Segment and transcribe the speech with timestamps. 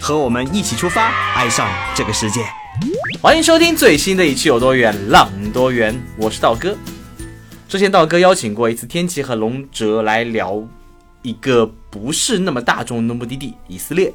[0.00, 2.40] 和我们一起出发，爱上这个世界。
[3.20, 6.74] 欢迎收听最新的一期《有多远浪多远》，我是道哥。
[7.68, 10.64] 之前道哥邀请过一次天琪和龙哲来聊
[11.20, 14.10] 一个不是那么大众的目的地——以色列。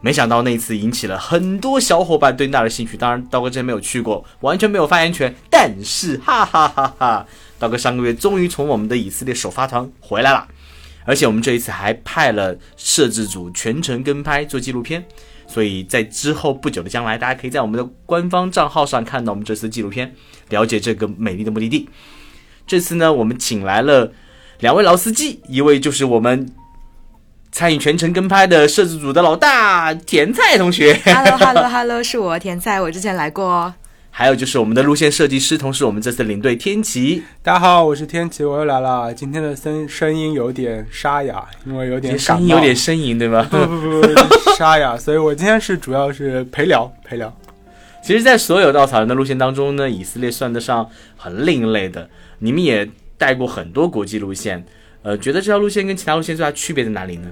[0.00, 2.96] 没想到那次引起了很多小伙伴对那儿的兴趣。
[2.96, 5.34] 当然，道哥之前没有去过，完全没有发言权。
[5.50, 7.26] 但是，哈哈哈哈，
[7.58, 10.48] 道哥上个月终于从我们的以色列首发团回来了，
[11.04, 15.04] 而且我们这一次还派了摄制组全程跟拍做纪录片。
[15.46, 20.14] 所以在之后不久的将来，大家可以在我们的官方账号上看到我们这次纪录片，
[20.48, 21.88] 了解这个美丽的目的地。
[22.66, 24.12] 这次呢，我们请来了
[24.60, 26.52] 两位老司机，一位就是我们。
[27.52, 33.74] 参与全程跟拍的摄制组的老大甜菜同学，Hello Hello Hello，是我甜菜，我之前来过。
[34.12, 37.22] 还有就是我们的路线设计师，同时我们这次领队天琪。
[37.42, 39.14] 大家好，我是天琪，我又来了。
[39.14, 43.46] 今天的声声音有点沙哑，因为有点声音有点呻吟，对吗？
[43.50, 44.02] 不不不，
[44.58, 44.96] 沙哑。
[44.96, 47.34] 所以我今天是主要是陪聊陪聊。
[48.02, 52.10] 其实，在所有稻草人的路线当中呢，以色列算得上很另类的。
[52.40, 54.64] 你们也带过很多国际路线。
[55.02, 57.30] 呃，觉得这条路线跟其他路线最大区别在哪里呢？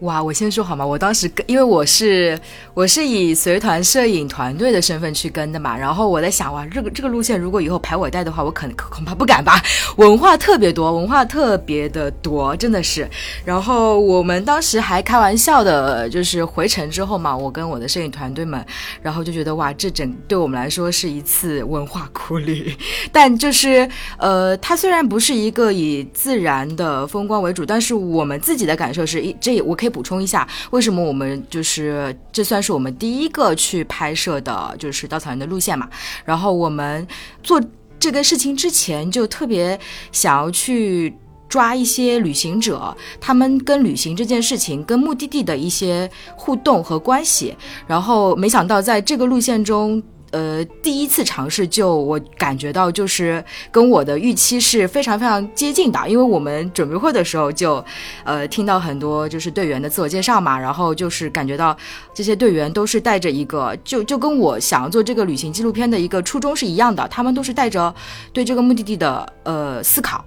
[0.00, 0.86] 哇，我先说好吗？
[0.86, 2.38] 我当时跟，因为我是
[2.72, 9.60] 我是以随团摄影团队的身份去跟的嘛，然后我在想，哇，这个这个路线如果以后排我带的话，我可能恐怕不敢吧。
[9.98, 13.08] 文化特别多，文化特别的多，真的是。
[13.44, 18.64] 然后我们当时还开玩笑的，就是回程之后嘛，我跟我的摄影团队们，
[19.02, 22.72] 然后就觉得哇，这整对我们来说是一次文化苦旅。
[23.10, 23.88] 但就是
[24.18, 29.87] 呃，它虽然不是一个以自然的风光为主，但是我们自己的感受是一这我可以。
[29.88, 35.88] 补充一下，为什么我们就是这算是我们第一个去拍摄的，就是稻草人的路线嘛？
[36.24, 37.06] 然后我们
[37.42, 37.60] 做
[37.98, 39.78] 这个事情之前，就特别
[40.12, 41.14] 想要去
[41.48, 47.56] 抓一些旅行者，他们跟旅行这件事情、跟目的地的一些互动和关系。
[47.86, 50.02] 然后没想到在这个路线中。
[50.30, 57.84] 呃，第一次尝试就我感觉到就是跟我的预期是非常非常接近的，因为我们准备会的时候就，
[58.24, 61.76] 呃，听到很多就是队员的自我介绍嘛，然后就是感觉到
[62.12, 67.94] 这些队员都是带着一个就就跟我想要做这个旅行纪录片的一个初衷是一样的，他们都是带着
[68.32, 70.24] 对这个目的地的呃思考。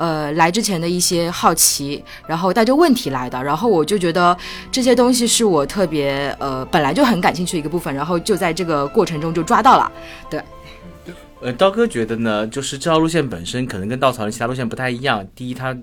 [0.00, 4.34] 呃，来之前的一些好奇，然后带着问题来的，然后我就觉得
[4.72, 9.92] 这些东西是我特别呃本来就很感兴趣的一个部分，然后就在这个过程中就抓到了。
[10.30, 10.42] 对，
[11.42, 15.22] 呃，刀哥觉得呢，就是这条路线本身可能跟稻草人其他路线不太一样。
[15.34, 15.76] 第一，它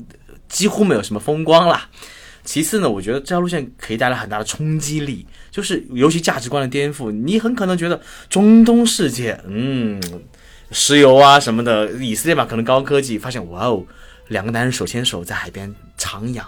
[0.49, 1.81] 几乎没有什么风光啦；
[2.43, 7.11] 其次呢，我觉得这条路线可以带来很大的冲击力，就是尤其价值观的颠覆。
[7.11, 10.01] 你很可能觉得中东世界，嗯，
[10.71, 13.83] 石油啊什么的，以色列嘛可能高科技，发现哇哦。
[14.29, 16.41] 两个男人手牵手在海边徜徉，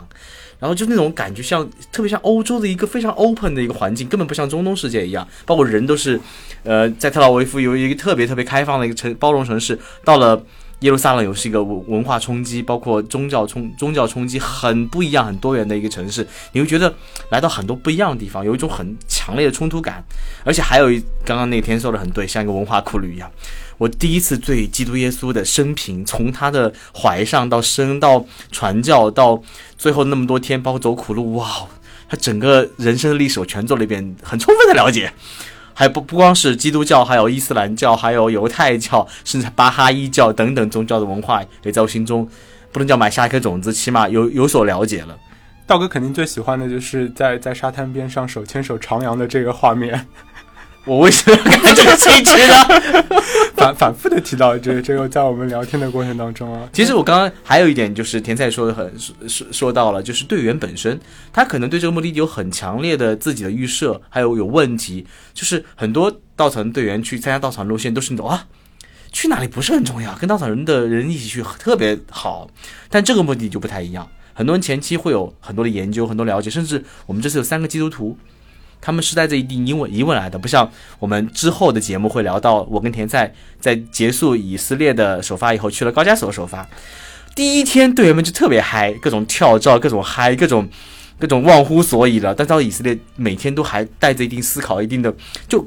[0.59, 5.25] 然后就那种感觉，像特别像欧洲的一个非常 open 的一个环境，根本不像中东世界一样。
[5.46, 6.19] 包括人都是，
[6.63, 10.44] 呃，在特拉维夫有一个特别特别开放的一个城包容城市，到了
[10.81, 16.28] 耶路撒冷又是一个文文化冲击，包括宗教冲宗教冲击很不一样、很多元的一个城市。
[16.52, 16.94] 你会觉得
[17.29, 20.03] 来到很多不一样的地方，有一种很强烈的冲突感，
[20.44, 23.31] 而且还有一刚刚那天说的很对，像一个文化苦旅一样。
[23.79, 29.41] 我第一次对基督耶稣的生平，从他的怀上到生到传教到
[29.78, 31.47] 最后那么多天，包括走苦路，哇，
[32.07, 35.12] 他整个人生的历史我全做了一遍，很充分的了解。
[35.73, 42.28] 还不不光是基督教，还有伊斯兰教，还有犹太教，甚至巴哈伊教等等宗教的文化，也在我心中
[42.73, 45.17] 不能叫埋下一颗种子，起码有有所了解了。
[45.66, 50.06] 道哥肯定最喜欢的就是在在沙滩边上手牵手徜徉的这个画面。
[50.85, 52.55] 我为什么要这个气质呢？
[53.55, 58.91] 反反复的提到这这个，在我们聊天的过程当中啊，其实我刚刚还有一点就是甜菜说的很
[59.28, 60.97] 说说到了，就是队员本身
[61.34, 68.47] 他可能对这个目的地有很强烈的自己的预设，还有有问题，就是很多稻草人队员去参加稻草人路线都是那种啊，
[69.11, 72.49] 去哪里不是很重要，跟稻草人的人一起去特别好，
[72.90, 78.17] 但这个目的就不太一样，很多人前期会有很多的研究，很多了解，甚至我们这次有三个基督徒。
[78.81, 86.67] 他们是带着一定疑问疑问来的，不像我们之后的节目会聊到，我跟田赛在结束以色列的首发以后，去了高加索首发。
[87.35, 90.67] 第一天队员们就特别嗨，各种跳照，各种嗨，各种
[91.17, 92.34] 各种忘乎所以了。
[92.34, 95.14] 但到以色列，每天都还带着一定思考，一定的
[95.47, 95.66] 就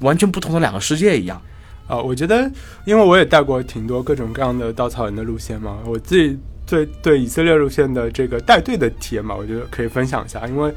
[0.00, 1.40] 完全不同的两个世界一样。
[1.86, 2.50] 啊，我觉得，
[2.84, 10.72] 因为我也带过挺多各种各样的稻草人的路线嘛，我自己对对以色列路线的这个带队的体验嘛，我觉得可以分享一下，因为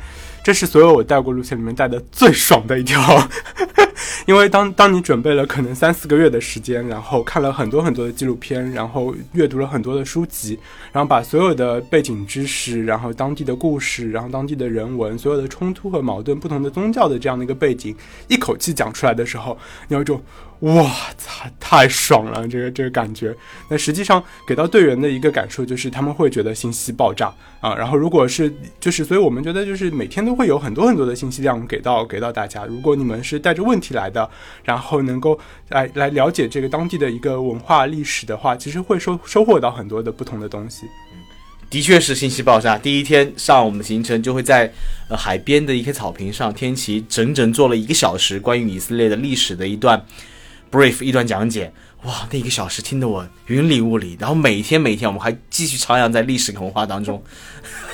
[0.47, 3.01] 这是所有我带过路线里面带的最爽的一条。
[4.25, 10.57] 因为当当你准备了可能三四个月的时间，然后看了很多很多的纪录片，然后阅读了很多的书籍，
[10.93, 17.93] 然后把所有的背景知识，然后当地的故事，然后当地的人文，所有的冲突和矛盾，不同的宗教的这样的一个背景，
[18.29, 19.57] 一口气讲出来的时候，
[19.89, 20.23] 你有一种。
[20.61, 22.47] 哇操，太爽了！
[22.47, 23.31] 这个这个感觉，
[23.69, 27.75] 那实际上给到队员的一个感受就是他们会觉得信息爆炸啊。
[27.75, 32.65] 然后如果是就是，所以我们觉得就是每天都会有很多很多的信息量给到给到大家。
[32.65, 34.27] 如果你们是带着问题来的，
[34.63, 35.39] 然后能够
[35.69, 40.87] 来来了解这个当地的一个文化历史的话，其实会收收获到很多的不同的东西。
[41.69, 42.79] 的确是信息爆炸。
[42.79, 44.71] 第一天上我们的行程就会在
[45.09, 50.03] 呃海边的一片草坪上，天琪整整做了一个小时关于以色列的历史的一段。
[50.71, 51.71] Brief 一段讲解，
[52.03, 54.17] 哇，那一个小时听得我云里雾里。
[54.19, 57.21] 然后每天每天我们还继续徜徉在历史文化当中。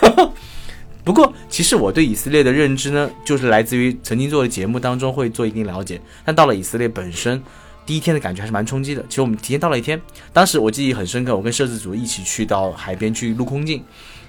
[1.03, 5.99] 不过，其实我对以色列的认知呢，就是来自于曾经做的节目当中会做一定了解。
[6.23, 7.43] 但到了以色列本身，
[7.85, 9.03] 第一天的感觉还是蛮冲击的。
[9.09, 13.83] 其实我们提前到了一天，当时我记忆很深刻，我跟摄制组一起去到海边去录空镜。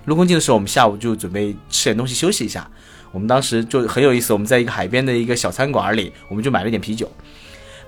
[0.07, 2.69] 录空镜的时候，我们下午就准备吃点东西休息一下。
[3.13, 7.09] 我们当时就很有意思，我们在一个海边的一个小餐馆里，我们就买了点啤酒。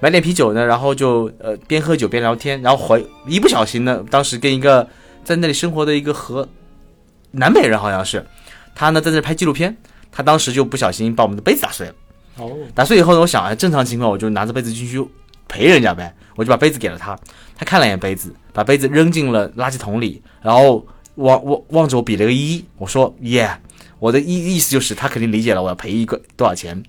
[0.00, 4.86] 买点啤酒呢，然后就呃边喝酒边聊天，然后回一不小心呢，当时跟一个
[5.24, 6.46] 在那里生活的一个和
[7.30, 8.24] 南美人好像是，
[8.74, 9.76] 他呢在那拍纪录片，
[10.12, 11.94] 他当时就不小心把我们的杯子打碎了。
[12.36, 15.02] 哦，打碎以后呢，我想啊，正常情况我就拿着杯子进去
[15.48, 17.18] 陪人家呗，我就把杯子给了他，
[17.56, 23.50] 他看了一眼杯子，把杯子扔进了垃圾桶里，然后望望望着我比了个一，我说耶，
[23.98, 26.82] 我的意意思就是他肯定理解了我要赔一个多少钱。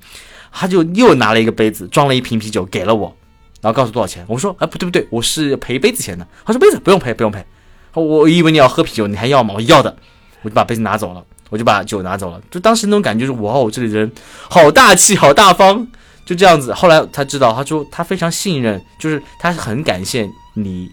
[0.59, 3.15] 他就又拿了一个杯子，装了一瓶啤酒给了我，
[3.61, 4.25] 然后告诉多少钱。
[4.27, 6.25] 我说，哎，不对不对，我是赔杯子钱的。
[6.43, 7.45] 他说，杯子不用赔，不用赔。
[7.93, 9.53] 我以为你要喝啤酒，你还要吗？
[9.55, 9.95] 我要的，
[10.41, 12.41] 我就把杯子拿走了，我就把酒拿走了。
[12.49, 14.11] 就当时那种感觉是，哇哦，这里人
[14.49, 15.87] 好大气，好大方，
[16.25, 16.73] 就这样子。
[16.73, 20.89] 后来他知道，他说他非常信任，就是他很感谢你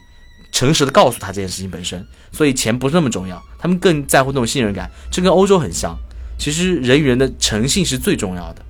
[0.53, 2.07] 诚实的告诉他这件事情本身。
[2.33, 4.91] 所以钱不是那么重要，他们更在乎那种信任感。
[5.11, 5.97] 这跟欧洲很像，
[6.37, 8.63] 其实人与人的诚信是最重要的。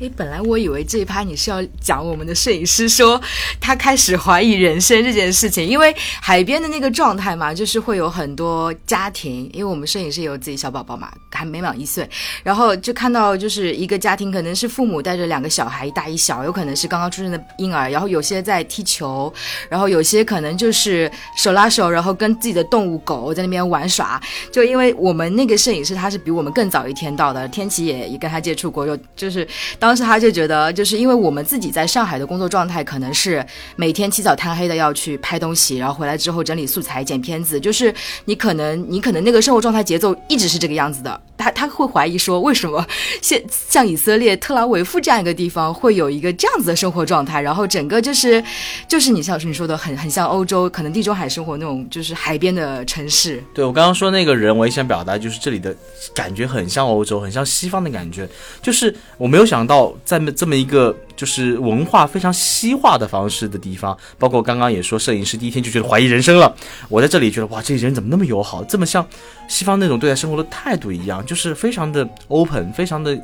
[0.00, 3.20] 诶，本来我以为这一趴你是要讲我们的摄影师说
[3.60, 5.92] 他开始怀疑人生这件事情，因为
[6.22, 12.08] 海边的那个状态嘛，就是会有很多家庭，因为我们摄影师有自己小宝宝嘛，还没满一岁，
[12.44, 19.32] 然后就看到就是一个家庭，可能是父母带着两个小孩，一大一小，有可能是刚刚出生的婴儿，然后有些在踢球，
[19.68, 24.20] 然后有些可能就是手拉手，然后跟自己的动物狗在那边玩耍。
[24.52, 29.44] 就因为我们那个摄影师他是比我们更早一天到的，天琪也也跟他接触过，就就是
[29.80, 29.87] 当。
[29.88, 33.42] 当时他就觉得，就是因为我们自己在上海的工作状态，可能是
[33.74, 37.94] 每天起早贪黑的要去拍东西，然后回来之后整理素材、剪片子，就是
[38.26, 41.18] 你可能你可能那个生活状态节奏一直是这个样子的。
[41.38, 42.84] 他他会怀疑说，为什么
[43.22, 47.40] 现像以色列特拉维夫这样一个地方会有一个这样子的生活状态？
[47.40, 48.44] 然后整个就是
[48.86, 53.42] 就是你像你说的很很像欧洲，可能地中海生活那种就是海边的城市。
[53.54, 55.74] 对我刚刚说那个人，我也想表达就是这里的
[56.12, 58.28] 感觉很像欧洲，很像西方的感觉。
[58.60, 59.77] 就是我没有想到。
[60.04, 66.54] 在这么一个就是文化非常西化的方式的地方，包括刚刚也说，摄影师第一天就觉得怀疑人生了。
[66.88, 69.06] 我在这里觉得，哇，这些人怎么那么友好，这么像
[69.48, 73.14] 西方那种对待生活的态度一样，就是非常的 open，非常的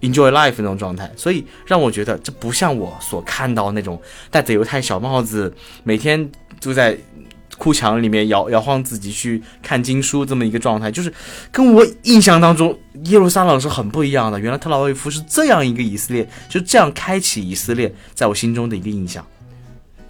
[0.00, 1.10] enjoy life 那种状态。
[1.16, 4.00] 所以让我觉得，这不像我所看到那种
[4.30, 5.52] 戴着犹太小帽子，
[5.84, 6.98] 每天就在。
[7.58, 11.12] 哭墙里面摇摇晃自己去看经书这么一个状态，就是
[11.50, 14.40] 跟我印象当中耶路撒冷是很不一样的。
[14.40, 19.24] 原来特拉维夫是这样一个以色列，就这样开启以色列在我心中的一个印象。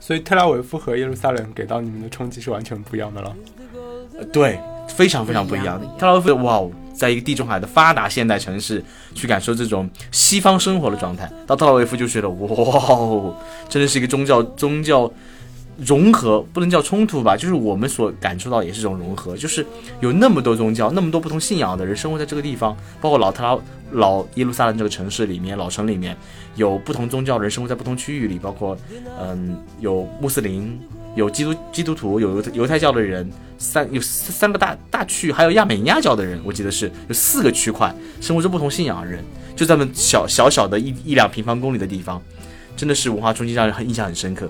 [0.00, 3.34] 所以特拉维夫和耶路撒冷给到你们的冲击是完全不一样的了。
[4.32, 4.58] 对，
[4.88, 5.80] 非常非常不一样。
[5.98, 6.62] 特拉维夫哇，
[6.94, 8.82] 在一个地中海的发达现代城市
[9.14, 13.34] 去感受这种西方生活的状态，到特拉维夫就觉得哇，
[13.68, 15.10] 真的是一个宗教宗教。
[15.84, 19.66] 融合不能叫冲突吧，就是我们所感受到也是一种融合，就是
[20.00, 23.58] 有那么多宗教，那么多不同信仰的人生活在这个地方，包括老特拉
[23.92, 26.16] 老耶路撒冷这个城市里面，老城里面
[26.54, 28.76] 有不同宗教人生活在不同区域里，包括
[29.20, 30.80] 嗯有穆斯林，
[31.16, 39.22] 有基督基督徒，有犹太教的人，三有三个大大区，还有亚美尼亚教的人，我记得是有四个区块生活着不同信仰的人，
[39.56, 42.22] 就在那小小小的一一两平方公里的地方，
[42.76, 44.48] 真的是文化冲击让人很印象很深刻。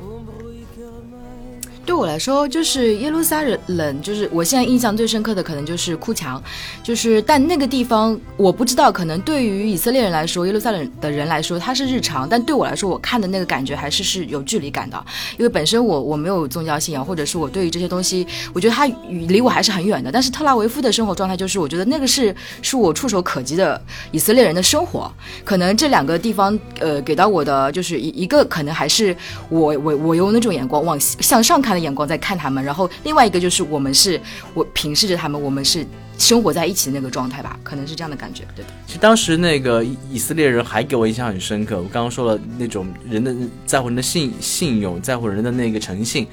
[1.85, 6.41] 对我来说，就是耶路撒冷，就是我现在印象最深刻的，可能就是哭墙，
[6.83, 15.05] 就是但那个地方我不知道，可能对于以色列人来说，耶路撒冷的人来说它是日常，但对我来说，我看的那个感觉还是是有距离感的，
[15.37, 20.13] 因为本身我我没有宗教信仰，或者是我对于这些东西，我觉得它离我还是很远的。
[20.13, 23.81] 但是特拉维夫的生活状态，就是我觉得那个是是我触手可及的
[24.13, 25.13] 以色列人的生活，
[25.45, 29.17] 可能这两个地方，呃，给到我的就是一一个可能还是
[29.49, 31.72] 我我我用那种眼光往向上看。
[31.75, 34.21] 的眼光在看他们，然后另外一个就是我们是
[34.55, 35.87] 我平视着他们，我们是
[36.19, 38.45] 生活在一起的那个状态吧，可能是这样的感觉。
[38.55, 41.77] 对，其实当时那个以色列人还给我印象很深刻。
[41.77, 43.35] 我刚刚说了那种人的
[43.67, 46.27] 在乎人的信信用，在乎人的那个诚信，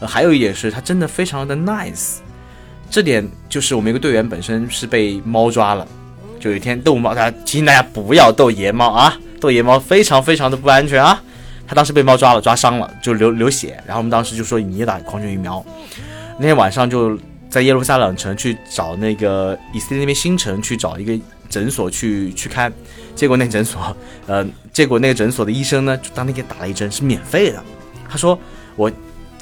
[0.00, 2.16] 还有一点是他真的非常的 nice。
[2.90, 5.86] 这点就是我们一个队员本身是被猫抓了，
[6.40, 11.22] 就有一天逗猫，他提醒大家不要逗野猫啊，逗野猫非常非常的不安全啊。
[11.68, 13.78] 他当时被猫抓了，抓伤了，就流流血。
[13.86, 15.62] 然后我们当时就说你也打狂犬疫苗。
[16.38, 17.18] 那天晚上就
[17.50, 21.12] 在耶路撒冷城去找那个以色列那边新城去找一个
[21.50, 22.72] 诊所去去看。
[23.14, 23.94] 结果那诊所，
[24.26, 27.62] 呃，结果那个诊所的医生呢，就当天给打了一针是免费的。
[28.08, 28.38] 他说
[28.76, 28.90] 我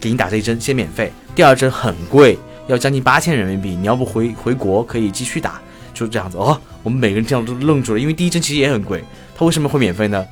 [0.00, 3.76] 给你打这一针先免费，第二针很贵，要将近八千人民币。
[3.76, 5.60] 你要不回回国可以继续打，
[5.94, 6.60] 就这样子哦。
[6.82, 9.04] 我们每个人这样都愣住了，因为第一针其实也很贵，
[9.36, 10.26] 他为什么会免费呢？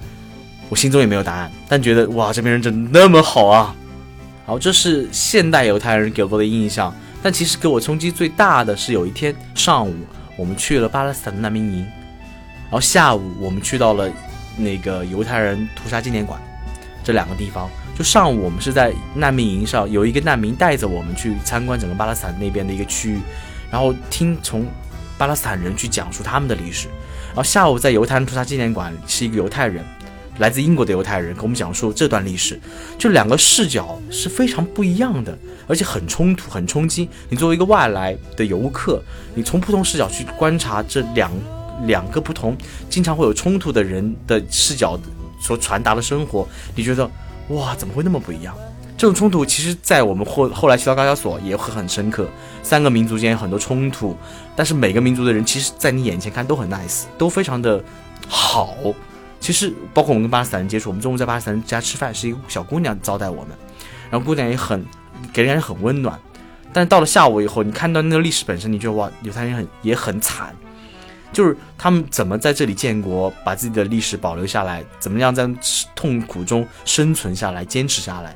[0.75, 3.73] 我心中也没有答案，但觉得哇，这边人真的那么好啊！
[4.45, 6.93] 好，这是现代犹太人给我的印象。
[7.23, 9.95] 但其实给我冲击最大的是有一天上午，
[10.37, 11.87] 我们去了巴勒斯坦的难民营，
[12.64, 14.11] 然后下午我们去到了
[14.57, 16.40] 那个犹太人屠杀纪念馆，
[17.04, 17.71] 这两个地方。
[17.97, 23.21] 就上午我们是在难民营上，有一个难民带着我们去参观整个巴勒斯坦那边的一个区域，
[23.71, 24.66] 然后听从
[25.16, 26.88] 巴勒斯坦人去讲述他们的历史。
[27.28, 29.85] 然后下午在犹太人屠杀纪念馆是一个犹太人。
[30.38, 32.60] 来自英国的犹太人给我们讲述这段历史，
[32.98, 35.36] 就两个视角是非常不一样的，
[35.66, 37.08] 而且很冲突、很冲击。
[37.28, 39.02] 你作为一个外来的游客，
[39.34, 41.30] 你从不同视角去观察这两
[41.86, 42.56] 两个不同、
[42.90, 44.98] 经常会有冲突的人的视角
[45.40, 47.08] 所传达的生活，你觉得
[47.48, 48.54] 哇，怎么会那么不一样？
[48.96, 52.28] 这种冲突其实，在我们后后来去到高加索也会很深刻。
[52.62, 54.16] 三个民族间有很多冲突，
[54.54, 57.82] 但是每个民族的人，其实在你眼前看都很 nice，都非常的
[58.28, 58.74] 好。
[59.44, 63.50] 其实，包括我们跟巴勒斯坦人接触，我们中午在巴勒斯坦人家吃饭，是一个小姑娘招待我们，
[64.10, 64.82] 然后姑娘也很
[65.34, 66.18] 给人感觉很温暖。
[66.72, 70.56] 但到了下午以后，你看到那个历史本身，你觉得哇，犹太人很也很惨，
[71.30, 75.46] 就是他们怎么在这里建国，把自己的历史保留下来，怎么样在
[75.94, 78.34] 痛苦中生存下来，坚持下来，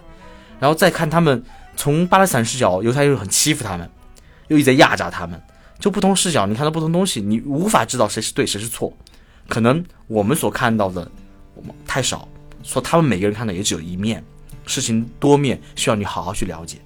[0.60, 1.42] 然后再看他们
[1.74, 3.90] 从巴勒斯坦视角，犹太人很欺负他们，
[4.48, 5.40] 又一直在压榨他们，
[5.78, 8.92] 就不同视角，你看到不同东西，你无法知道谁是对，谁是错。
[9.48, 11.10] 可能我们所看到的
[11.86, 12.28] 太少，
[12.62, 14.22] 说他们每个人看到也只有一面，
[14.66, 16.78] 事情多面，需要你好好去了解。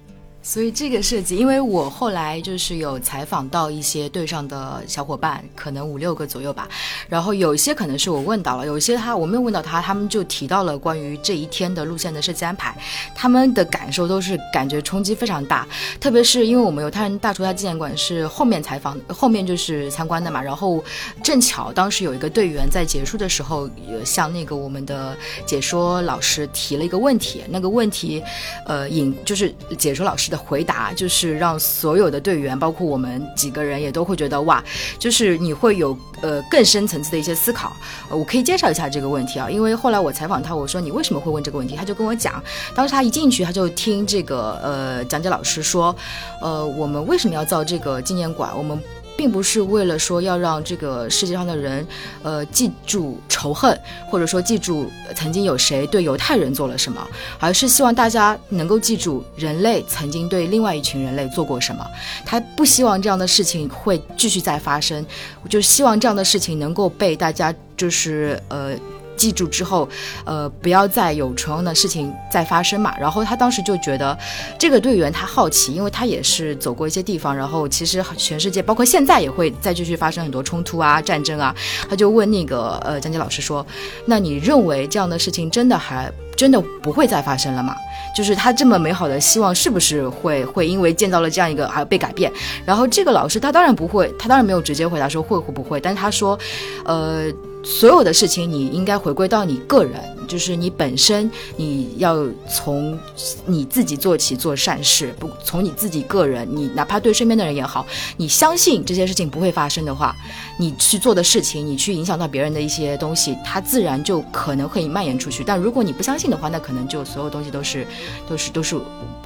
[0.45, 6.67] 所以这个设计，因为我后来就是有采访到一些队上的小伙伴，可能五六个左右吧。
[7.07, 12.77] 然后有一些可能是我问到了，有一些他我没有问到他，他们就提到了关于这一天的路线的设计安排，
[13.15, 15.65] 他们的感受都是感觉冲击非常大。
[16.01, 20.41] 特别是因为我们犹太人大屠杀纪念馆是后面采访，后面就是参观的嘛。
[20.41, 20.83] 然后
[21.23, 23.69] 正巧当时有一个队员在结束的时候，
[24.03, 28.21] 向那个我们的解说老师提了一个问题，那个问题，
[28.65, 30.32] 呃，引就是解说老师。
[30.33, 34.63] 的回答就是让所有的队员，包括我们几个人，也都会觉得哇，
[34.97, 37.77] 就是你会有呃更深层次的一些思考。
[38.09, 45.95] 我可以介绍一下这个问题啊，因为后来我采访他，我说你为什么会问这个问题，他就跟我讲，当时他一进去，他就听这个呃讲解老师说，
[46.41, 48.49] 呃，我们为什么要造这个纪念馆？
[48.57, 48.81] 我们。
[49.17, 51.85] 并不是为了说要让这个世界上的人，
[52.21, 53.77] 呃，记住仇恨，
[54.09, 57.07] 或者说记住曾经有谁对犹太人做了什么，
[57.39, 61.85] 而是希望大家能够记住人类曾经对另外一群人类做过什么。
[62.25, 65.05] 他不希望这样的事情会继续再发生，
[65.49, 68.75] 就希望这样的事情能够被大家就是呃。
[69.15, 69.87] 记住之后，
[70.25, 72.93] 呃，不要再有同样的事情再发生嘛。
[72.99, 74.17] 然后他当时就觉得，
[74.57, 81.55] 这个队员他好奇，因为他也是走过一些地方，然后其实全世界包括现在也会再继续发生很多冲突啊、战争啊。
[81.89, 83.65] 他就问那个呃讲解老师说
[84.05, 87.75] ：“那你认为这样的事情真的还真的不会再发生了吗？
[88.15, 92.31] 就是他这么美好的希望是不是会会因为见到了这样一个而被改变？”
[92.65, 96.37] 然后这个老师他当然不会，他当然没有直接回答说会会不会，但是他说，
[96.85, 97.31] 呃。
[97.63, 102.97] 所有的事情你应该回归到你个人，就是你本身，你要从
[103.45, 107.85] 你自己做起做善事，不从你自己个人，你哪怕对身边的人也好，
[108.17, 110.13] 你相信这些事情不会发生的话，
[110.59, 115.43] 你去做的事情，你去影响到别人的一些东西，它自然就可能会蔓延出去。
[115.43, 117.87] 但如果你不相信的话，那可能就所有东西都是
[118.27, 118.75] 都是都是，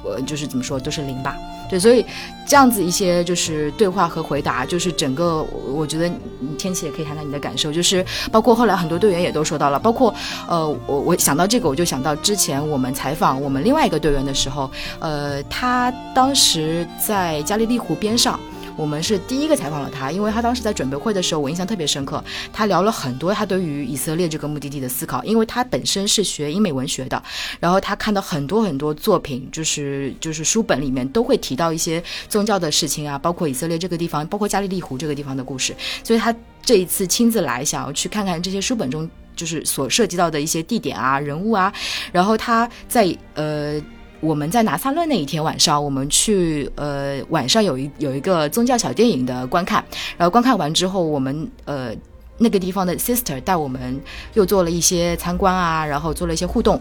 [0.04, 1.36] 呃，就是怎么说都是零吧。
[1.68, 2.04] 对，所以
[2.46, 5.42] 这样子一些就是对话和回答，就是整个
[5.74, 6.10] 我觉得
[6.56, 10.14] 天气也可以谈谈你的感受，就是包括后来很多队员也都说到了，包括
[10.48, 18.38] 呃我我想到这个我就想到之前我们采访我们另外一个队员的时候，呃他当时在加利利湖边上。
[18.78, 22.22] 我们是第一个采访了他，因为他当时在准备会的时候，我印象特别深刻。
[22.52, 27.20] 他聊了很多他对于以色列这个目的地的思考，因为他本身是学英美文学的，
[27.58, 35.74] 然后他看到很多很多作品，就是就是书本里面都会提到一些宗教的事情啊，包括以色列这个地方，包括加利利湖这个地方的故事。
[36.04, 36.32] 所以他
[36.62, 41.72] 这一次亲自来，想要去看看这些书本中就是所涉及到的一些地点啊、人物啊，
[42.12, 43.82] 然后他在呃。
[44.20, 49.84] 我们在拿撒勒那一天晚上，我们去呃晚上有一有一个宗教小电影的观看，
[50.16, 51.94] 然后观看完之后，我们呃
[52.38, 54.00] 那个地方的 sister 带我们
[54.34, 56.80] 又做了一些参观啊，然后做了一些互动。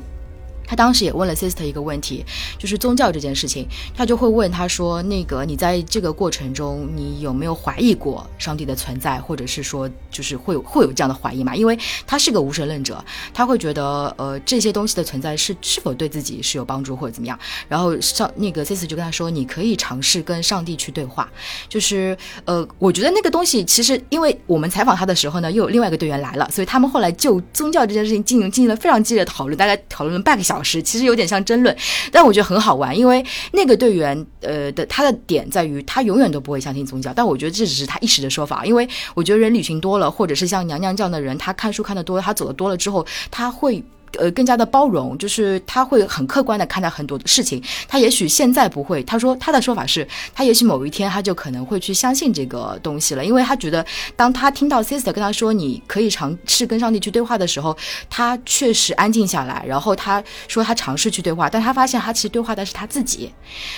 [0.67, 2.23] 他当时也问了 sister 一个问题，
[2.59, 11.55] 就是宗教这件事情，他就会问他说：“那个你在这个过程中，你有没有怀疑过上帝的存在，或者是说，就是会有会有这样的怀疑吗？
[11.55, 17.39] 因为他是个无神论者，他会觉得，呃，这些东西的存在是是否对自己是有帮助或者怎么样？
[17.69, 21.29] 然后上那个 sister 就跟他说，你可以尝试跟上帝去对话，
[21.69, 30.56] 就是呃，我觉得那个东西其实，因为我们采访他的时候呢，又有另外一个队员来了，所以他们后来就宗教这件事情进行进行了非常激烈的讨论，大概讨论了半个小时。
[30.57, 31.77] 老师其实有点像争论，
[32.11, 43.83] 但我觉得很好玩，因为那个队员呃的他的点在于他永远都不会相信宗教，但我觉得这只是他一时的说法，因为我觉得人旅行多了，或者是像娘娘这样的人，他看书看的多，他走的多了之后，他会。
[44.17, 47.61] 呃，更加的包容，就是他会很客观的看待很多的事情。
[47.87, 57.77] 他也许现在不会，他说他的说法是，他也许某一天他就可能会去相信这个东西了，因为他觉得当他听到 sister 跟他说你可以尝试跟上帝去对话的时候，
[58.09, 63.31] 他确实安静下来，然后他说他尝试去对话，但他发现他其实对话的是他自己，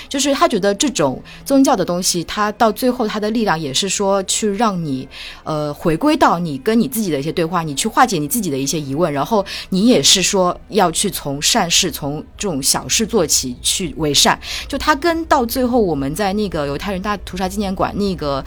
[0.07, 5.05] 就是他觉得这种宗教的东西，他到最后他的力量也是说去让你
[5.43, 10.28] 呃回归到你跟你自己的一些对话，你去化解你自己的一些疑问，然后你也是。
[10.29, 14.39] 说要去从善事，从这种小事做起，去为善。
[14.67, 18.43] 就他跟到最后，我们在那个犹太人大屠杀纪念馆那个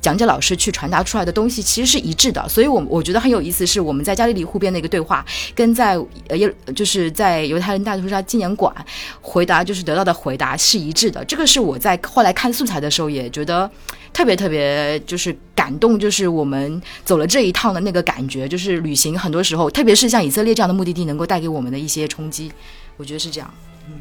[0.00, 2.48] 讲解老师去传达出来的东西，其实是一致的。
[2.48, 6.38] 所以，我我觉得很有意思，是我们在加利利湖边的一个对话，跟在呃，
[6.74, 8.72] 就是在犹太人大屠杀纪念馆
[9.20, 11.24] 回答，就是得到的回答是一致的。
[11.24, 13.68] 这个是我在后来看素材的时候也觉得。
[14.14, 22.50] 特别特别就是感动，就是我们走了这一趟的那个感觉，就是旅行很多时候，特别是像以色列这样的目的地，能够带给我们的一些冲击，
[22.96, 23.54] 我觉得是这样。
[23.88, 23.94] 嗯，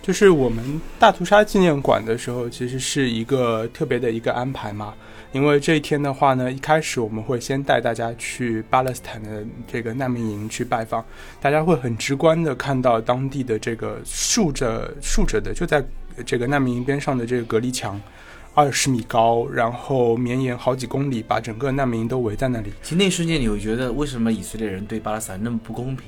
[0.00, 4.94] 就是我们大屠杀纪念馆的时候，其实是一个特别的一个安排嘛，
[5.32, 11.04] 因为这一天的话呢，一开始我们会先带大家去巴勒斯坦的这个难民营去拜访，
[11.40, 15.84] 大家会很直观的看到当地的这个竖着竖着的，就在
[16.24, 18.00] 这个难民营边上的这个隔离墙。
[18.54, 22.70] 二十米高，然后绵延好几公里，把整个难民营都围在那里。
[22.82, 26.06] 其实那一瞬间，你会觉得为什么以色列人对巴勒斯坦那么不公平？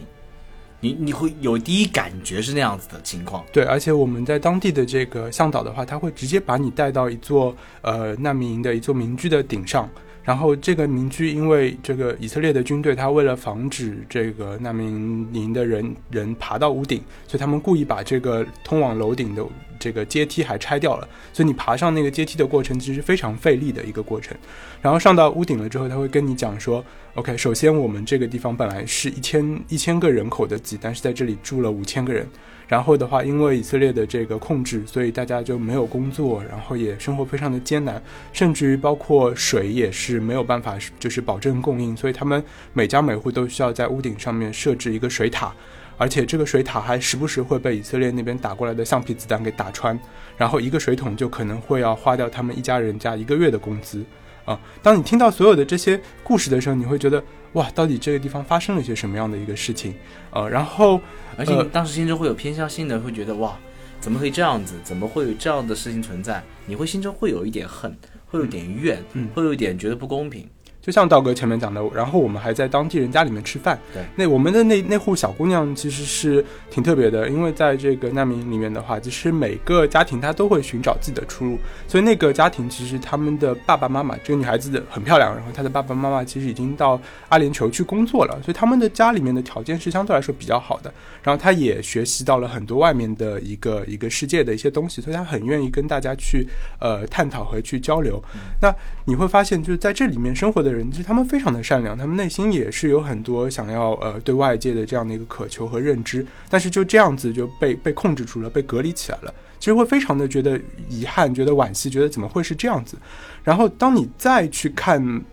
[0.81, 3.43] 你你会有第一感觉是那样子的情况。
[3.51, 9.89] 对，而且我们在当地的这个向导的话，他会直接把你带到一座呃难民营的一座民居的顶上。
[10.23, 19.43] 然后这个民居，因为这个以色列的军队，他为了防止这个难民营的人人爬到屋顶，所以他们故意把这个通往楼顶的
[19.79, 21.09] 这个阶梯还拆掉了。
[21.33, 24.37] 所以你爬上那个阶梯的过程，其实非常费力的一个过程。
[24.81, 26.85] 然后上到屋顶了之后，他会跟你讲说
[27.15, 32.27] ：“OK，首先我们这个地方本来是一千一千个人口的挤，但是在这里住了五千个人。”
[32.67, 45.55] 然后的话，因为以色列的这个控制，所以大家就没有工作，然后也生活非常的艰难，甚至于包括水也是没有办法，就是保证供应，所以他们每家每户都需要在屋顶上面设置一个水塔，
[45.97, 49.99] 而且这个水塔还时不时会被以色列那边打过来的橡皮子弹给打穿，
[50.37, 54.05] 然后一个水桶就可能会要花掉他们一家人家一个月的工资。
[54.45, 57.23] 啊，当你听到所有的这些故事的时候，你会觉得
[57.55, 59.95] 哇，到底这个地方发生了一些什么样的一个事情？
[60.31, 61.01] 呃，然后，
[61.39, 63.57] 而且当时心中会有偏向性的，会觉得哇，
[64.01, 64.75] 怎么可以这样子？
[64.85, 66.43] 怎么会有这样的事情存在？
[66.67, 69.03] 你会心中会有一点恨，会有点怨，
[69.33, 70.47] 会有一点觉得不公平。
[70.85, 73.81] 就像道哥前面讲的，然后我们还在当地人家里面吃饭。
[73.95, 81.59] 对，那我们的那那户小姑娘其实是挺特别的，因为在这个难民营里面的话，其实每个家庭她都会寻找自己的出路。
[81.89, 90.93] 所以那个家庭其实他们的爸爸妈妈，这个女孩子的很漂亮，然后她的爸爸妈妈其实已经到阿联酋去工作了，所以他们的家里面的条件是相对来说比较好的。
[91.23, 96.47] 然后她也学习到了很多外面的一个一个世界的一些东西，所以她很愿意跟大家去
[96.79, 98.23] 呃探讨和去交流。
[98.61, 98.75] 那
[99.07, 109.33] 你会发现，就是在这里面生活的人，其实他们非常的善良，他们内心也是有很多想要呃对外界的这样的一个渴求和认知，但是就这样子就被被控制住了，被隔离起来了。
[109.61, 110.61] 其实会非常的觉得
[110.91, 112.99] 遗憾，觉得惋惜，觉得怎么会是这样子？
[113.43, 115.25] 然后当你再去看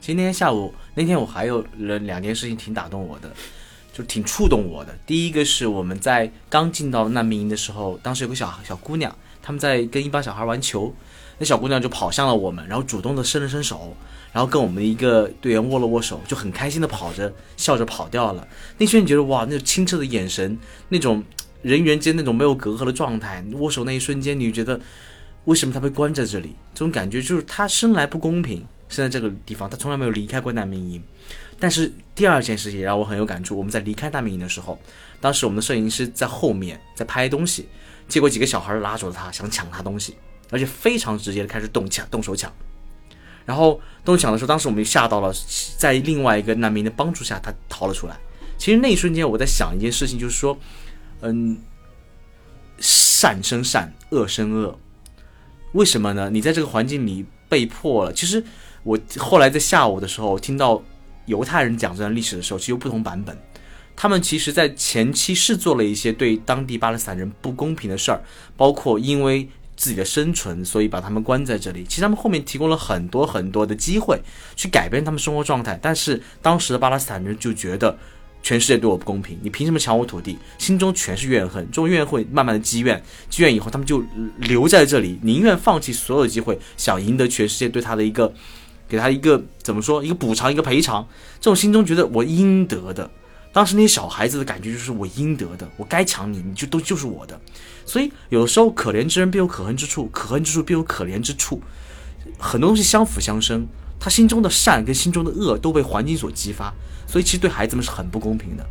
[0.00, 3.30] 今天下午那天，我还有了两件事情挺打动我的，
[3.92, 4.96] 就挺触动我的。
[5.04, 10.94] 第一个是我们在刚进到难民营的时候，当时有个小小姑娘，他们在跟一帮小孩玩球，
[11.38, 13.94] 那小姑娘就跑向了我们，然后主动的伸了伸手，
[14.36, 18.46] 然后跟我们的一个队员握了握手，就很开心的跑着笑着跑掉了。
[18.76, 20.58] 那瞬间觉得哇，那种清澈的眼神，
[20.90, 21.24] 那种
[21.62, 24.78] 人与人间那种没有隔阂的状态，握手那一瞬间，你就觉得
[25.46, 26.54] 为什么他被关在这里？
[26.74, 28.62] 这种感觉就是他生来不公平。
[28.90, 31.02] 生在这个地方，他从来没有离开过难民营。
[31.58, 33.56] 但是第二件事情也让我很有感触。
[33.56, 34.78] 我们在离开难民营的时候，
[35.18, 37.66] 当时我们的摄影师在后面在拍东西，
[38.06, 40.14] 结果几个小孩拉住了他，想抢他东西，
[40.50, 42.52] 而且非常直接的开始动抢、动手抢。
[43.46, 45.32] 然后动抢的时候，当时我们就吓到了，
[45.78, 48.18] 在另外一个难民的帮助下，他逃了出来。
[48.58, 50.58] 其实那一瞬间，我在想一件事情，就是说，
[51.22, 51.56] 嗯，
[52.78, 54.78] 善生善，恶生恶。
[55.72, 56.28] 为什么呢？
[56.28, 58.44] 你在这个环境里被迫了，其实。
[58.86, 60.80] 我后来在下午的时候听到
[61.24, 63.36] 犹太人讲这段历史的时候，其实有不同版本。
[63.96, 68.22] 他们其实，在前期是做了一些对当地巴勒斯坦人不公平的事儿，
[68.56, 71.84] 包括因为自己的生存，所以把他们关在这里。
[71.88, 74.20] 其实他们后面提供了很多很多的机会
[74.54, 77.96] 去改变他们生活状态，但是当时的巴勒斯坦人就觉得
[78.42, 80.38] 全世界对我不公平，你凭什么抢我土地？
[80.58, 84.02] 心中全是怨恨，这种怨恨慢慢的积怨，积怨以后，他们就
[84.38, 88.32] 留在这里，宁愿放弃所有机会，想赢得全世界对他的一个。
[88.88, 90.00] 给他一个怎么说？
[90.00, 91.04] 一个补偿，一个赔偿。
[91.40, 93.10] 这种心中觉得我应得的。
[93.52, 97.36] 当时那些小孩子的感觉就是我应得的，我该抢你，你就都就是我的。
[97.86, 101.62] 所以有时候可怜之人必有可恨之处，可恨之处必有可怜之处。
[102.36, 103.66] 很多东西相辅相生，
[103.98, 106.74] 他心中的善跟心中的恶都被环境所激发，
[107.06, 108.66] 所以其实对孩子们是很不公平的。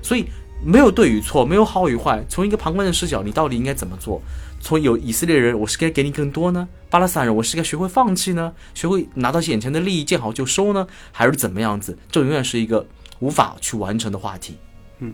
[0.00, 0.26] 所以
[0.64, 2.24] 没有对与错，没有好与坏。
[2.28, 4.22] 从一个旁观的视角，你到底应该怎么做？
[4.60, 6.66] 从有以色列人，我是该给你更多呢？
[6.88, 8.54] 巴勒斯坦人，我是该学会放弃呢？
[8.72, 10.86] 学会拿到眼前的利益，见好就收呢？
[11.12, 11.98] 还是怎么样子？
[12.10, 12.86] 这永远是一个
[13.18, 14.56] 无法去完成的话题。
[15.00, 15.12] 嗯，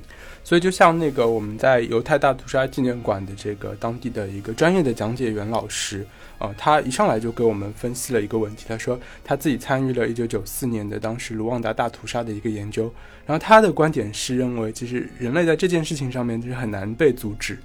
[0.51, 6.05] 所以就像那个我们在犹太大屠杀纪念馆的这个当地的一个专业的讲解员老师
[6.39, 8.65] 呃，他一上来就给我们分析了一个问题。
[8.67, 12.93] 他说他自己参与了一九九四年的当时卢旺达大屠杀的一个研究，
[13.27, 17.57] 然后他的观点是认为，其实人类在这件事情上面就是很难被阻止。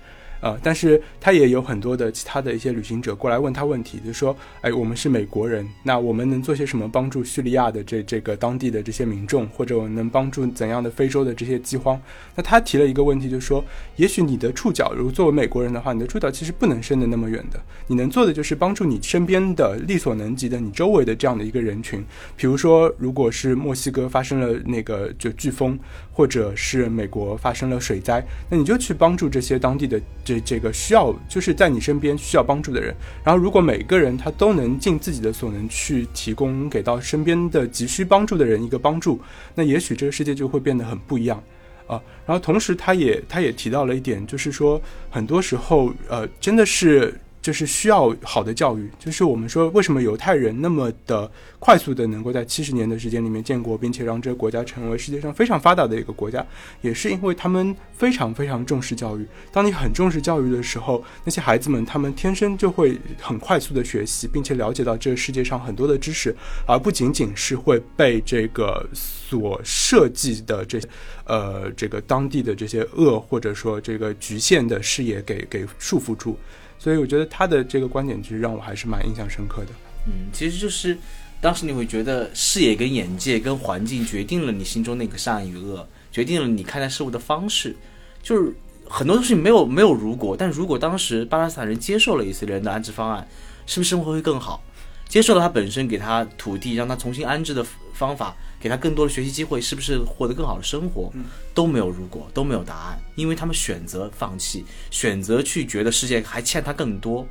[0.46, 12.00] 呃，但是他也有很多的其他的一些旅行者过来问他问题，就说，哎，我们是美国人，那我们能做些什么帮助叙利亚的这这个当地的这些民众，或者我们能帮助怎样的非洲的这些饥荒？
[12.36, 22.06] 那他提了一个问题，就说，也许你的触角，如作为美国人的话，你的触角其实不能伸得那么远的，你能做的就是帮助你身边的力所能及的你周围的这样的一个人群，
[22.38, 25.80] 比如说，如果是墨西哥发生了那个就飓风，
[26.12, 30.35] 或者是美国发生了水灾，那你就去帮助这些当地的这。
[30.40, 39.20] 这个需要就是在你身边需要帮助的人，然后如果每个人他都能尽自己的所能去提供给到身边的急需帮助的人一个帮助，
[39.54, 41.42] 那也许这个世界就会变得很不一样
[41.88, 42.02] 啊。
[42.26, 47.14] 然后同时他也他也提到了一点，就是说很多时候呃真的是。
[47.46, 51.30] 就是需要好的教育，就是我们说为什么犹太人那么的
[51.60, 56.44] 快速的能够在七十年的时间里面建国，并且让这个国家成为世界上非常发达的一个国家，
[56.82, 59.24] 也是因为他们非常非常重视教育。
[59.52, 70.80] 当你很重视教育的时候，那些孩子们他们天生就会很快速的学习，并且了解到这个世界上很多的知识，而不仅仅是会被这个所设计的这
[71.26, 76.36] 呃这个当地的这些恶或者说这个局限的视野给给束缚住。
[76.78, 79.70] 所以我觉得他的这个观点其实让我还是蛮印象深刻的。
[80.08, 80.98] 嗯，其实就是
[81.42, 87.76] 当时你会觉得视野跟眼界跟环境决定了你心中那个善与恶，决定了你看待事物的方式。
[88.22, 88.54] 就是
[88.88, 93.28] 很多东西没有没有如果，但如果当时巴勒斯坦人接受了以色列人的安置方案，
[93.66, 94.64] 是不是生活会更好？
[95.08, 98.36] 接受了他本身给他土地让他重新安置的方法。
[98.66, 101.14] 给他更多的学习机会，是不是获得更好的生活？
[101.54, 107.28] 都没有如果，都没有答案，因为他们选择放弃，选择去觉得世界还欠他更多。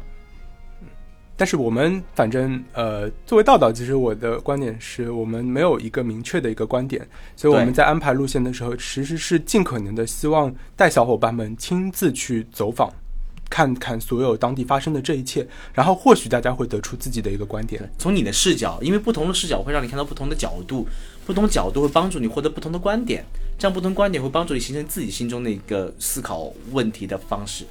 [1.37, 12.89] 但是我们反正呃，作为道道，其实我的观点是我们没有一个明确的一个观点，所以我们在安排路线的时候，其实是尽可能的希望带小伙伴们亲自去走访。
[13.51, 17.89] 看看所有当地发生的这一切，然后或许大家会得出自己的一个观点。
[17.99, 20.89] 从你的视角，因为不同的视角会让你看到不同的角度，
[21.27, 23.25] 不同角度会帮助你获得不同的观点，
[23.59, 27.65] 这样不同观点会帮助你形成自己心中的一个思考问题的方式。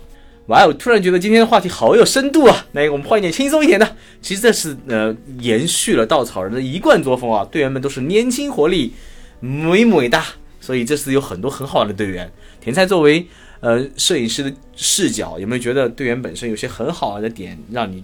[0.47, 2.65] 哇，我突然觉得今天的话题好有深度啊！
[2.73, 3.95] 那个，我们换一点轻松一点的。
[4.21, 8.91] 其实这是呃延续了稻草人的一贯作风啊，队员们都是年轻活力，
[9.39, 10.25] 美美哒。
[10.59, 12.29] 所以这次有很多很好的队员。
[12.59, 13.25] 甜菜作为
[13.61, 18.03] 呃摄影师的视角，有没有觉得队员本身有些很好玩的点，让你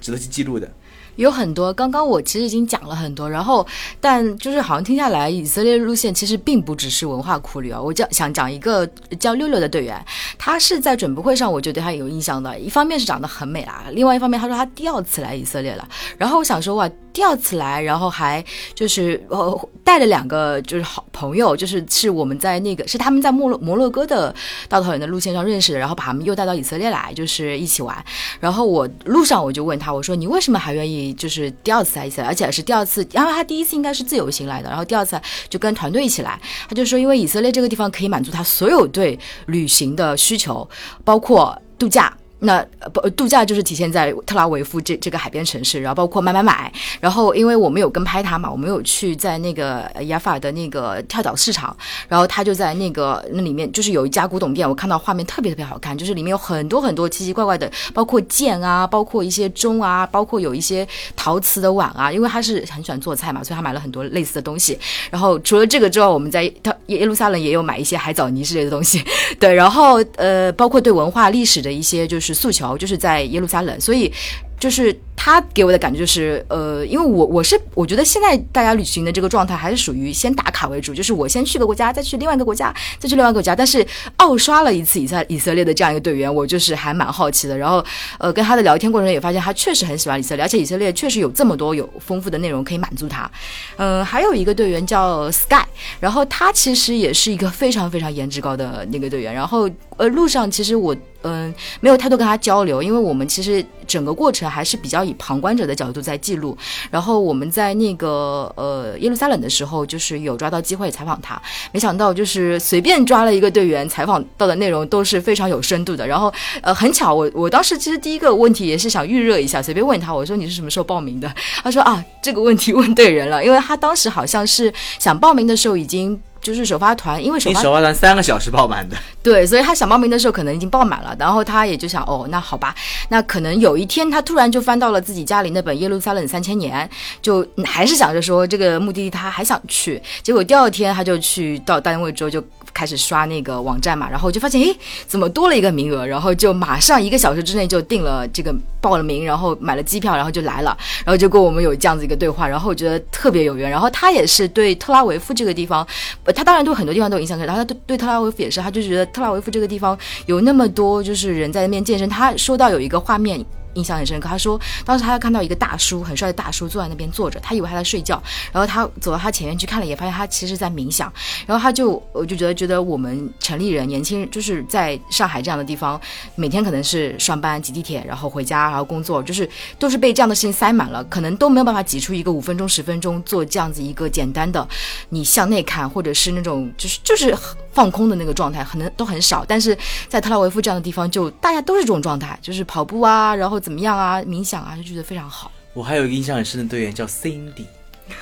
[0.00, 0.68] 值得去记录的？
[1.16, 3.66] 有很多，刚刚我其实已经讲了很多，然后
[4.00, 7.80] 但就是好像听下来，以色列路线其实并不只是文化苦旅啊。
[7.80, 8.86] 我讲想讲一个
[9.18, 10.04] 叫六六的队员，
[10.38, 24.34] 他是在准备会上我就对他有印象的，一方面是长得很美啦，另外一方面他说他第二次来以色列了，然后我想说哇，第二次来，然后还就是呃带了两个就是好朋友，就是是我们在那个是他们在摩洛摩洛哥的
[24.68, 28.04] 稻草人的路线上认识的，然后把他们又带到以色列来，就是一起玩。
[28.40, 40.68] 然后我路上我就问他，我说你为什么还愿意 就是第二次来以色列，而且是第二次，然后他第一次应该是自由行来的，然后第二次就跟团队一起来，他就说因为以色列这个地方可以满足他所有对旅行的需求，
[41.04, 42.16] 包括度假。
[42.44, 51.76] 那呃不度假就是体现在特拉维夫这这个海边城市，然后包括买买买，然后因为我们有跟拍他嘛，我们有去在那个呃雅法的那个跳蚤市场，
[52.08, 64.78] 然后他就在那个那里面就是有一家古董店，我看到画面特别特别好看，就是里面有很多很多奇奇怪怪的，包括剑啊，包括一些钟啊，包括有一些陶瓷的碗啊，因为他是很喜欢做菜嘛，所以他买了很多类似的东西。
[65.10, 69.02] 然后除了这个之外，我们在他耶路撒冷也有买一些海藻泥之类的东西，
[69.40, 74.12] 对，然后呃，包括对文化历史的一些就是诉求，就是在耶路撒冷，所以
[74.58, 83.54] 就是他给我的感觉就是，呃，因为我我是我觉得现在大家旅行的这个状态还是属于先打卡为主，就是我先去个国家，再去另外一个国家，再去另外一个国家。
[83.56, 87.56] 但是奥刷了一次以色以色列的这样一个队员，我就是还蛮好奇的。
[87.56, 87.84] 然后
[88.18, 93.30] 呃，跟他的聊天过程中也发现他确实很喜欢以色列，而且以色列确实有这么多有丰富的内容可以满足他。
[93.76, 95.64] 嗯、还有一个队员叫 Sky，
[96.00, 99.32] 然后他其实也是一个非常非常颜值高的那个队员。
[99.32, 100.94] 然后呃，路上其实我
[101.26, 106.56] 嗯、没有太多跟他交流，因为我们其实整个过程还是比较以旁观者的角度在记录。
[106.90, 111.40] 然后我们在那个呃耶路撒冷的时候，就是有抓到机会采访他，
[111.72, 116.06] 没想到就是随便抓了一个队员，采访到的内容都是非常有深度的。
[116.06, 121.32] 然后呃很巧，我我当时其实第一个问题也是想预热一下，随便问他，我说你是什么时候报名的？
[121.62, 126.20] 他说啊这个问题问对人了，因为他当时好像是想报名的时候已经。
[126.44, 132.74] 就是首发团，因为首发你首发团三个小时爆满的，对，所以他想报名的时候可能已经爆满了，然后他也就想，哦，那好吧，
[133.08, 136.86] 那可能有一天他突然就翻到了自己家里那本《耶路撒冷三千年》，
[137.22, 142.44] 就嗯还是想着说这个目的地他还想去，结果第二天他就去到单位之后就
[142.74, 146.04] 开始刷那个网站嘛，然后就发现，诶，怎么多了一个名额？
[146.04, 153.70] 然后就马上一个小时之内就订了这个报了名，然后买了机票，然后就来了，然后就跟我们有这样子一个对话，然后我觉得特别有缘。
[153.70, 155.86] 然后他也是对特拉维夫这个地方，
[156.34, 162.08] 他当然对很多地方都有影响，然后他对对特拉维夫也是，他就觉得特拉维夫这个地方有那么多就是人在那边健身。
[162.08, 163.44] 他说到有一个画面。
[163.74, 171.12] 印象很深刻，他说当时他看到一个大叔，很帅的大叔坐在那边坐着，他以为他在睡觉，然后他走到他前面去看了，也发现他其实在冥想，
[171.46, 176.00] 然后他就我就觉得觉得我们城里人年轻人就是在上海这样的地方，
[176.34, 184.66] 每天可能是上班挤地铁，然后回家，然后工作，就是都是被这样的事情塞满了，可能都没有办法挤出一个五分钟、十分钟做这样子一个简单的，
[185.08, 187.36] 你向内看，或者是那种就是就是
[187.72, 189.44] 放空的那个状态，可能都很少。
[189.46, 189.76] 但是
[190.08, 195.50] 在特拉维夫这样的地方，就大家都是这种状态，就是跑步啊，然后怎么样啊，冥想啊，就觉得非常好。
[195.72, 197.64] 我还有一个印象很深的队员叫 Cindy，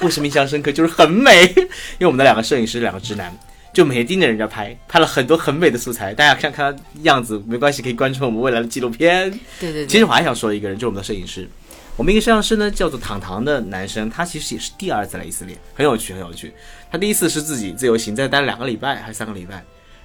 [0.00, 0.70] 为什么印象深刻？
[0.70, 1.46] 就是很美，
[1.98, 3.36] 因为我们的两个摄影师，两个直男，
[3.74, 6.14] 就每天盯着人家拍，拍了很多很美的素材。
[6.14, 9.28] 大家看看样子，没关系，可以关注我们未来的纪录片。
[9.58, 11.48] 对对对，其实我还想说一个人，就是我们的摄影师。
[11.96, 16.54] 我们一个摄像师呢，叫做糖糖的男生，他其实也是第二次来以色列，很有趣，很有趣。
[16.90, 19.56] 他第一次是自己自由行，在待了两个礼拜还是三个礼拜，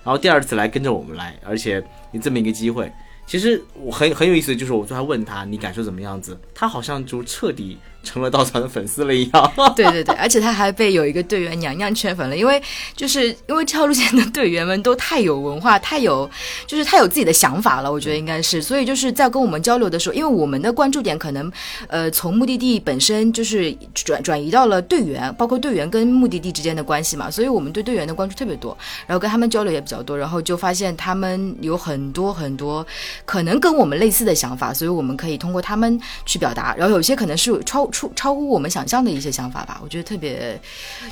[0.04, 2.91] 然后第二次来跟着我们来，而且有这么一个机会。
[3.28, 9.52] 其实我很很有意思就是，我昨天问他你感受怎么样子，他好像就彻底成了稻草的粉丝了一样。
[9.76, 12.62] 对对对，而且他还被有一个队员娘娘圈粉了，因为
[12.96, 16.30] 就是因为这条路线的队员们都太有文化，太有
[16.65, 21.52] 就是太有自己的想法了，我觉得应该是，所以就是在跟我们交流的时候，因为我们的关注点可能
[21.88, 32.86] 呃从目的地本身就是转转移到了队员，包括队员跟目的地之间的关系嘛，所以我们对队员的关注特别多，然后跟他们交流也比较多，然后就发现他们有很多很多
[33.26, 40.60] 可能跟我们类似的想法，所以我们可以通过他们去表达，然后有些可能是超出超乎我们想象的一些想法吧，我觉得特别，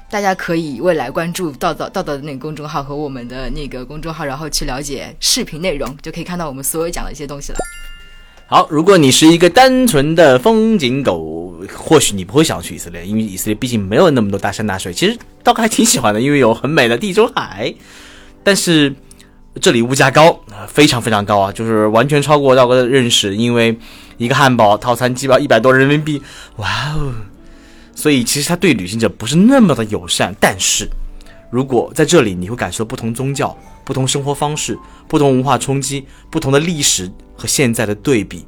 [0.08, 7.58] 大家可以未来关注道道道道的那个公众号和我们的那个公众号，然后去了解视频内容，就可以看到我们所有讲的一些东西了。
[8.46, 14.94] 好，如果你是一个单纯的风景狗，或许你不会想去以色列，因为以色列毕竟没有那么多大山大水。
[14.94, 17.74] 其实道哥还挺喜欢的，因为有很美的地中海。
[18.44, 18.94] 但是
[19.62, 20.38] 这里物价高，
[20.68, 23.36] 非常非常高啊，就是完全超过道哥的认识。
[23.36, 23.78] 因为
[24.18, 26.22] 一个汉堡套餐基本上一百多人民币，
[26.58, 27.14] 哇哦！
[27.96, 30.36] 所以其实他对旅行者不是那么的友善。
[30.40, 30.90] 但是
[31.50, 38.46] 如果在这里，你会感受不同宗教、不同生活方式、不同文化冲击、不同的历史和现在的对比，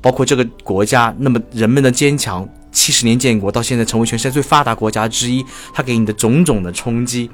[0.00, 7.30] 包括这个国家那么人们的坚强，七十年建国到现在成为全世界最发达国家之一，它给你的种种的冲击，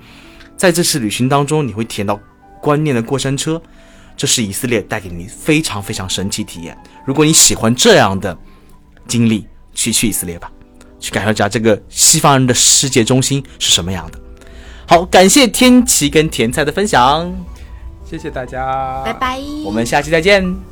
[0.56, 2.18] 在这次旅行当中，你会体验到
[2.62, 3.61] 观念的过山车，
[4.16, 6.79] 这是以色列带给你非常非常神奇体验。
[7.05, 8.38] 如果你喜欢这样的
[9.07, 10.51] 经历，去去以色列吧，
[11.01, 14.18] 去感受一下这个西方人的世界中心是什么样的。
[14.87, 17.33] 好，感谢天琪跟甜菜的分享，
[18.09, 19.12] 谢谢大家，拜。
[19.12, 20.71] 拜，我们下期再见。